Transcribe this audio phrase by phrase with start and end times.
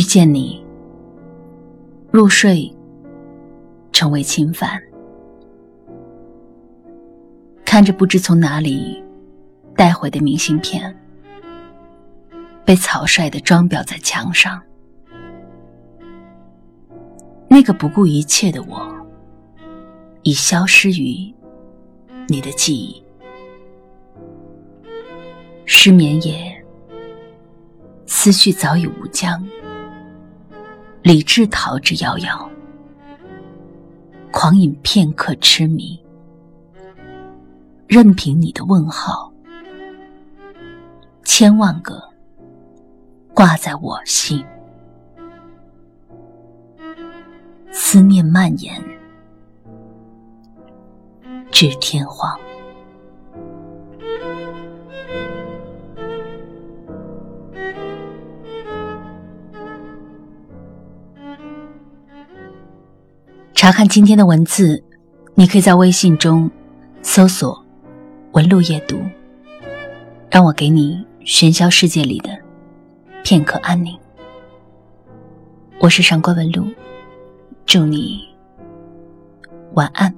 [0.00, 0.64] 遇见你，
[2.10, 2.74] 入睡
[3.92, 4.82] 成为侵犯，
[7.66, 9.04] 看着不知从哪里
[9.76, 10.98] 带回的明信片，
[12.64, 14.58] 被草率的装裱在墙上。
[17.46, 18.90] 那个不顾一切的我，
[20.22, 21.30] 已消失于
[22.26, 23.04] 你的记忆。
[25.66, 26.64] 失眠夜，
[28.06, 29.46] 思绪早已无疆，
[31.02, 32.46] 理智逃之夭夭，
[34.30, 35.98] 狂饮片刻痴迷，
[37.86, 39.32] 任凭你的问号，
[41.24, 42.02] 千万个
[43.32, 44.44] 挂在我心。
[47.72, 48.78] 思念蔓延，
[51.50, 52.38] 至天荒。
[63.60, 64.82] 查看今天的文字，
[65.34, 66.50] 你可以在微信中
[67.02, 67.62] 搜索
[68.32, 68.98] “文路夜读”，
[70.32, 72.30] 让我给你喧嚣世界里的
[73.22, 73.94] 片刻安宁。
[75.78, 76.64] 我是上官文露。
[77.66, 78.22] 祝你
[79.74, 80.10] 晚安。